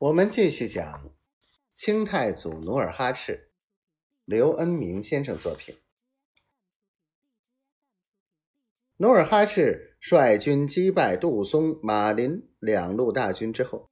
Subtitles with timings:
[0.00, 1.14] 我们继续讲
[1.74, 3.50] 清太祖努尔哈赤，
[4.24, 5.76] 刘恩明先生作品。
[8.96, 13.90] 努尔哈赤率军击败杜松、马林两路大军之后，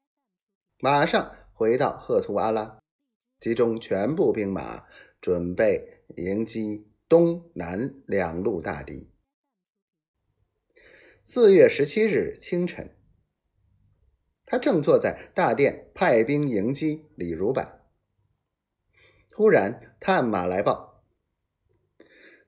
[0.79, 2.81] 马上回到赫图阿拉，
[3.39, 4.87] 集中全部兵马，
[5.21, 9.11] 准备迎击东南两路大敌。
[11.23, 12.98] 四月十七日清晨。
[14.51, 17.63] 他正坐在大殿派兵迎击李如柏，
[19.31, 21.03] 突然探马来报：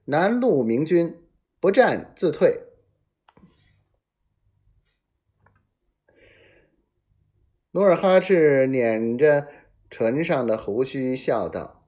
[0.07, 1.23] 南路明军
[1.61, 2.65] 不战自退。
[7.73, 9.47] 努尔哈赤捻着
[9.91, 11.87] 唇上的胡须笑道：“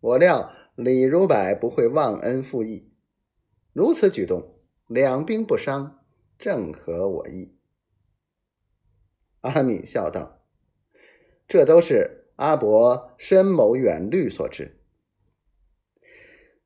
[0.00, 2.92] 我料李如柏不会忘恩负义，
[3.72, 6.04] 如此举动，两兵不伤，
[6.36, 7.56] 正合我意。”
[9.40, 10.42] 阿敏笑道
[11.48, 14.78] ：“这都是阿伯深谋远虑所致。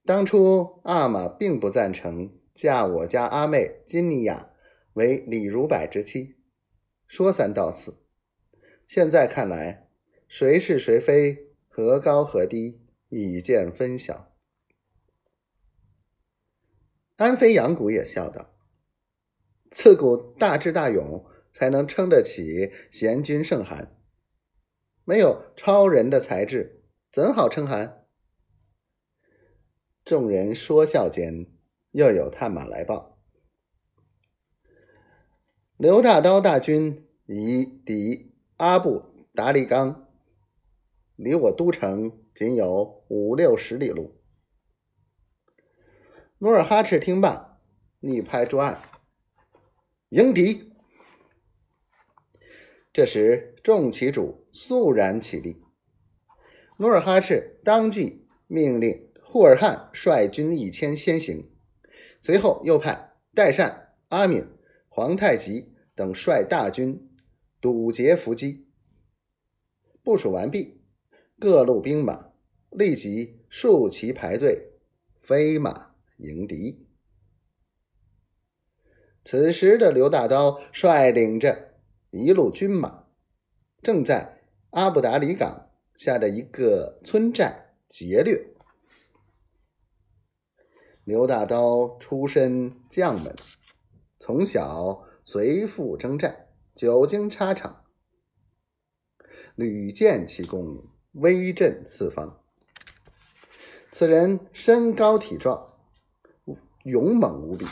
[0.04, 4.50] 当初阿玛并不赞成嫁我家阿妹金尼亚
[4.94, 6.36] 为李如柏之妻，
[7.06, 7.96] 说三道四。
[8.84, 9.88] 现在看来，
[10.26, 14.32] 谁是谁非，何高何低，已见分晓。”
[17.16, 18.56] 安飞扬谷也笑道
[19.70, 21.24] ：“自古大智大勇。”
[21.54, 23.96] 才能撑得起贤君圣寒。
[25.04, 28.06] 没有超人的才智，怎好称汗？
[30.04, 31.46] 众人说笑间，
[31.92, 33.18] 又有探马来报：
[35.78, 40.08] 刘大刀大军已抵阿布达利冈，
[41.16, 44.20] 离我都城仅有五六十里路。
[46.38, 47.60] 努尔哈赤听罢，
[48.00, 48.82] 逆拍桌案
[50.10, 50.72] ：“迎敌！”
[52.94, 55.60] 这时，众旗主肃然起立。
[56.76, 61.50] 努尔哈赤当即命令扈尔汗率军一千先行，
[62.20, 64.46] 随后又派代善、阿敏、
[64.88, 67.10] 皇太极等率大军
[67.60, 68.68] 堵截伏击。
[70.04, 70.80] 部署完毕，
[71.40, 72.30] 各路兵马
[72.70, 74.70] 立即竖旗排队，
[75.16, 76.86] 飞马迎敌。
[79.24, 81.73] 此时的刘大刀率领着。
[82.16, 83.06] 一路军马
[83.82, 88.54] 正在阿布达里港下的一个村寨劫掠。
[91.02, 93.34] 刘大刀出身将门，
[94.20, 97.84] 从小随父征战，久经沙场，
[99.56, 102.40] 屡建奇功，威震四方。
[103.90, 105.74] 此人身高体壮，
[106.84, 107.66] 勇猛无比，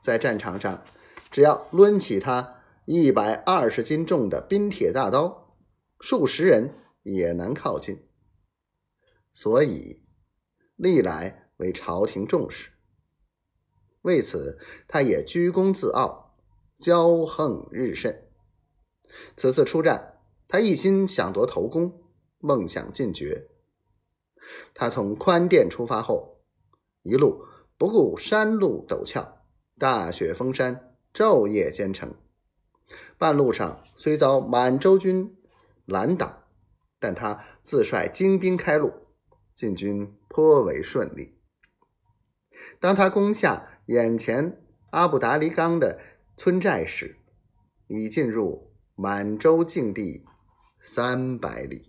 [0.00, 0.84] 在战场上，
[1.32, 2.57] 只要抡起他。
[2.90, 5.54] 一百二十斤重的冰铁大刀，
[6.00, 6.72] 数十人
[7.02, 8.02] 也难靠近，
[9.34, 10.00] 所以
[10.74, 12.70] 历来为朝廷重视。
[14.00, 16.34] 为此，他也居功自傲，
[16.78, 18.26] 骄横日甚。
[19.36, 21.92] 此次出战，他一心想夺头功，
[22.38, 23.48] 梦想进爵。
[24.72, 26.38] 他从宽甸出发后，
[27.02, 27.44] 一路
[27.76, 29.42] 不顾山路陡峭，
[29.78, 32.14] 大雪封山，昼夜兼程。
[33.16, 35.36] 半路上虽遭满洲军
[35.84, 36.44] 拦挡，
[36.98, 38.92] 但他自率精兵开路，
[39.54, 41.38] 进军颇为顺利。
[42.80, 46.00] 当他攻下眼前阿布达黎冈的
[46.36, 47.16] 村寨时，
[47.88, 50.24] 已进入满洲境地
[50.80, 51.87] 三百里。